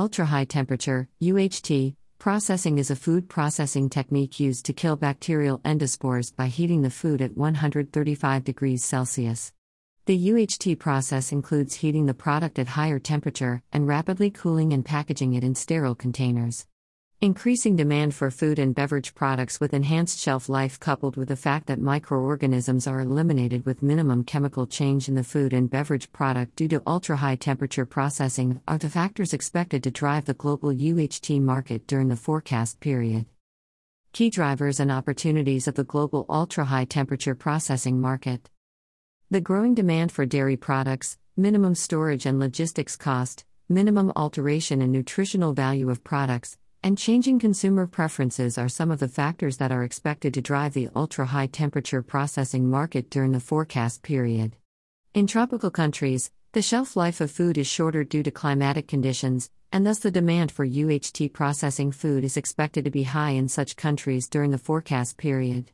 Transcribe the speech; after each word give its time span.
Ultra 0.00 0.24
high 0.24 0.46
temperature, 0.46 1.10
UHT, 1.20 1.94
processing 2.18 2.78
is 2.78 2.90
a 2.90 2.96
food 2.96 3.28
processing 3.28 3.90
technique 3.90 4.40
used 4.40 4.64
to 4.64 4.72
kill 4.72 4.96
bacterial 4.96 5.58
endospores 5.58 6.34
by 6.34 6.46
heating 6.46 6.80
the 6.80 6.88
food 6.88 7.20
at 7.20 7.36
135 7.36 8.42
degrees 8.42 8.82
Celsius. 8.82 9.52
The 10.06 10.28
UHT 10.30 10.78
process 10.78 11.32
includes 11.32 11.74
heating 11.74 12.06
the 12.06 12.14
product 12.14 12.58
at 12.58 12.68
higher 12.68 12.98
temperature 12.98 13.62
and 13.74 13.86
rapidly 13.86 14.30
cooling 14.30 14.72
and 14.72 14.86
packaging 14.86 15.34
it 15.34 15.44
in 15.44 15.54
sterile 15.54 15.94
containers. 15.94 16.64
Increasing 17.22 17.76
demand 17.76 18.14
for 18.14 18.30
food 18.30 18.58
and 18.58 18.74
beverage 18.74 19.14
products 19.14 19.60
with 19.60 19.74
enhanced 19.74 20.18
shelf 20.18 20.48
life, 20.48 20.80
coupled 20.80 21.18
with 21.18 21.28
the 21.28 21.36
fact 21.36 21.66
that 21.66 21.78
microorganisms 21.78 22.86
are 22.86 23.00
eliminated 23.00 23.66
with 23.66 23.82
minimum 23.82 24.24
chemical 24.24 24.66
change 24.66 25.06
in 25.06 25.16
the 25.16 25.22
food 25.22 25.52
and 25.52 25.68
beverage 25.68 26.10
product 26.12 26.56
due 26.56 26.68
to 26.68 26.82
ultra 26.86 27.18
high 27.18 27.36
temperature 27.36 27.84
processing, 27.84 28.62
are 28.66 28.78
the 28.78 28.88
factors 28.88 29.34
expected 29.34 29.82
to 29.82 29.90
drive 29.90 30.24
the 30.24 30.32
global 30.32 30.70
UHT 30.70 31.42
market 31.42 31.86
during 31.86 32.08
the 32.08 32.16
forecast 32.16 32.80
period. 32.80 33.26
Key 34.14 34.30
drivers 34.30 34.80
and 34.80 34.90
opportunities 34.90 35.68
of 35.68 35.74
the 35.74 35.84
global 35.84 36.24
ultra 36.30 36.64
high 36.64 36.86
temperature 36.86 37.34
processing 37.34 38.00
market. 38.00 38.48
The 39.30 39.42
growing 39.42 39.74
demand 39.74 40.10
for 40.10 40.24
dairy 40.24 40.56
products, 40.56 41.18
minimum 41.36 41.74
storage 41.74 42.24
and 42.24 42.38
logistics 42.38 42.96
cost, 42.96 43.44
minimum 43.68 44.10
alteration 44.16 44.80
and 44.80 44.90
nutritional 44.90 45.52
value 45.52 45.90
of 45.90 46.02
products, 46.02 46.56
and 46.82 46.96
changing 46.96 47.38
consumer 47.38 47.86
preferences 47.86 48.56
are 48.56 48.68
some 48.68 48.90
of 48.90 49.00
the 49.00 49.08
factors 49.08 49.58
that 49.58 49.70
are 49.70 49.84
expected 49.84 50.32
to 50.32 50.40
drive 50.40 50.72
the 50.72 50.88
ultra 50.96 51.26
high 51.26 51.46
temperature 51.46 52.02
processing 52.02 52.70
market 52.70 53.10
during 53.10 53.32
the 53.32 53.40
forecast 53.40 54.02
period. 54.02 54.56
In 55.12 55.26
tropical 55.26 55.70
countries, 55.70 56.30
the 56.52 56.62
shelf 56.62 56.96
life 56.96 57.20
of 57.20 57.30
food 57.30 57.58
is 57.58 57.66
shorter 57.66 58.02
due 58.02 58.22
to 58.22 58.30
climatic 58.30 58.88
conditions, 58.88 59.50
and 59.70 59.86
thus 59.86 59.98
the 59.98 60.10
demand 60.10 60.50
for 60.50 60.66
UHT 60.66 61.32
processing 61.32 61.92
food 61.92 62.24
is 62.24 62.36
expected 62.36 62.84
to 62.86 62.90
be 62.90 63.02
high 63.02 63.30
in 63.30 63.48
such 63.48 63.76
countries 63.76 64.28
during 64.28 64.50
the 64.50 64.58
forecast 64.58 65.18
period. 65.18 65.70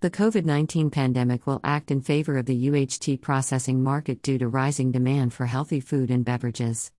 The 0.00 0.10
COVID 0.10 0.44
19 0.44 0.90
pandemic 0.90 1.46
will 1.46 1.60
act 1.64 1.90
in 1.90 2.00
favor 2.00 2.38
of 2.38 2.46
the 2.46 2.68
UHT 2.68 3.20
processing 3.22 3.82
market 3.82 4.22
due 4.22 4.38
to 4.38 4.48
rising 4.48 4.92
demand 4.92 5.32
for 5.32 5.46
healthy 5.46 5.80
food 5.80 6.10
and 6.10 6.24
beverages. 6.24 6.92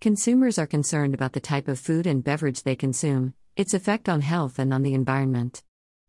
Consumers 0.00 0.60
are 0.60 0.66
concerned 0.66 1.12
about 1.12 1.32
the 1.32 1.40
type 1.40 1.66
of 1.66 1.76
food 1.76 2.06
and 2.06 2.22
beverage 2.22 2.62
they 2.62 2.76
consume, 2.76 3.34
its 3.56 3.74
effect 3.74 4.08
on 4.08 4.20
health 4.20 4.60
and 4.60 4.72
on 4.72 4.84
the 4.84 4.94
environment. 4.94 5.64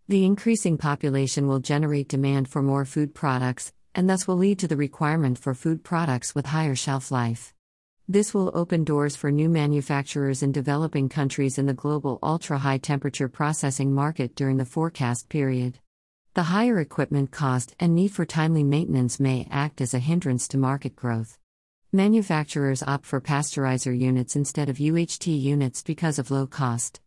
The 0.08 0.26
increasing 0.26 0.78
population 0.78 1.48
will 1.48 1.60
generate 1.60 2.08
demand 2.08 2.50
for 2.50 2.62
more 2.62 2.86
food 2.86 3.16
products, 3.16 3.74
and 3.96 4.08
thus 4.08 4.28
will 4.28 4.36
lead 4.36 4.60
to 4.60 4.68
the 4.68 4.78
requirement 4.78 5.40
for 5.40 5.56
food 5.56 5.84
products 5.84 6.36
with 6.36 6.46
higher 6.46 6.76
shelf 6.76 7.10
life. 7.10 7.56
This 8.08 8.32
will 8.32 8.52
open 8.54 8.84
doors 8.84 9.16
for 9.16 9.32
new 9.32 9.50
manufacturers 9.50 10.44
in 10.44 10.52
developing 10.52 11.10
countries 11.10 11.58
in 11.58 11.66
the 11.66 11.74
global 11.74 12.20
ultra 12.22 12.60
high 12.60 12.78
temperature 12.78 13.28
processing 13.28 13.92
market 13.92 14.36
during 14.36 14.58
the 14.58 14.66
forecast 14.66 15.30
period. 15.30 15.80
The 16.36 16.44
higher 16.44 16.80
equipment 16.80 17.32
cost 17.32 17.76
and 17.80 17.96
need 17.96 18.12
for 18.12 18.24
timely 18.24 18.64
maintenance 18.64 19.20
may 19.20 19.48
act 19.50 19.82
as 19.82 19.96
a 19.96 20.00
hindrance 20.00 20.48
to 20.50 20.60
market 20.60 20.96
growth. 20.96 21.40
Manufacturers 21.92 22.84
opt 22.84 23.04
for 23.04 23.20
pasteurizer 23.20 23.98
units 23.98 24.36
instead 24.36 24.70
of 24.70 24.78
UHT 24.78 25.42
units 25.42 25.82
because 25.82 26.20
of 26.20 26.30
low 26.30 26.46
cost. 26.46 27.02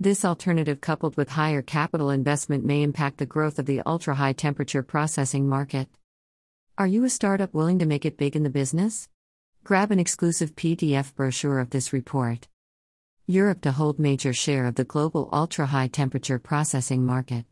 This 0.00 0.24
alternative, 0.24 0.80
coupled 0.80 1.18
with 1.18 1.28
higher 1.28 1.60
capital 1.60 2.08
investment, 2.08 2.64
may 2.64 2.82
impact 2.82 3.18
the 3.18 3.26
growth 3.26 3.58
of 3.58 3.66
the 3.66 3.82
ultra 3.84 4.14
high 4.14 4.32
temperature 4.32 4.82
processing 4.82 5.46
market. 5.46 5.86
Are 6.78 6.86
you 6.86 7.04
a 7.04 7.10
startup 7.10 7.52
willing 7.52 7.78
to 7.80 7.84
make 7.84 8.06
it 8.06 8.16
big 8.16 8.34
in 8.34 8.42
the 8.42 8.48
business? 8.48 9.06
Grab 9.64 9.90
an 9.90 10.00
exclusive 10.00 10.56
PDF 10.56 11.14
brochure 11.14 11.58
of 11.58 11.68
this 11.68 11.92
report. 11.92 12.48
Europe 13.26 13.60
to 13.60 13.72
hold 13.72 13.98
major 13.98 14.32
share 14.32 14.64
of 14.64 14.76
the 14.76 14.84
global 14.84 15.28
ultra 15.30 15.66
high 15.66 15.88
temperature 15.88 16.38
processing 16.38 17.04
market. 17.04 17.44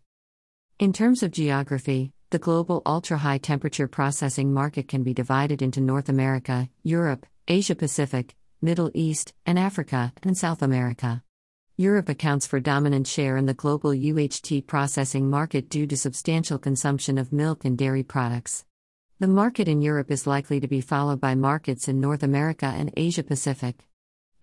In 0.78 0.95
terms 0.95 1.23
of 1.23 1.31
geography, 1.31 2.14
the 2.31 2.39
global 2.39 2.81
ultra 2.86 3.18
high 3.18 3.39
temperature 3.39 3.89
processing 3.89 4.55
market 4.55 4.86
can 4.86 5.02
be 5.02 5.13
divided 5.13 5.63
into 5.63 5.80
North 5.80 6.08
America, 6.08 6.68
Europe, 6.85 7.27
Asia 7.48 7.74
Pacific, 7.74 8.36
Middle 8.63 8.89
East, 8.95 9.35
and 9.46 9.58
Africa, 9.58 10.13
and 10.23 10.39
South 10.39 10.63
America. 10.63 11.24
Europe 11.77 12.08
accounts 12.08 12.46
for 12.46 12.61
dominant 12.61 13.08
share 13.08 13.36
in 13.36 13.46
the 13.46 13.55
global 13.55 13.90
UHT 13.90 14.69
processing 14.69 15.29
market 15.29 15.69
due 15.69 15.89
to 15.89 15.96
substantial 15.96 16.57
consumption 16.57 17.19
of 17.19 17.33
milk 17.33 17.64
and 17.64 17.77
dairy 17.77 18.05
products. 18.05 18.64
The 19.19 19.27
market 19.27 19.67
in 19.67 19.83
Europe 19.83 20.13
is 20.13 20.24
likely 20.24 20.61
to 20.61 20.69
be 20.69 20.80
followed 20.80 21.20
by 21.20 21.35
markets 21.35 21.89
in 21.89 22.01
North 22.01 22.23
America 22.23 22.67
and 22.67 22.92
Asia 22.96 23.24
Pacific. 23.24 23.89